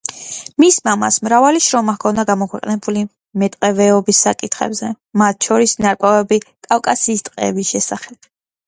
მის 0.61 0.77
მამას 0.87 1.19
მრავალი 1.27 1.61
შრომა 1.65 1.95
ჰქონდა 1.97 2.25
გამოქვეყნებული 2.31 3.03
მეტყევეობის 3.43 4.25
საკითხებზე, 4.29 4.93
მათ 5.25 5.51
შორის 5.51 5.79
„ნარკვევები 5.87 6.45
კავკასიის 6.71 7.29
ტყეების 7.31 7.77
შესახებ“. 7.79 8.33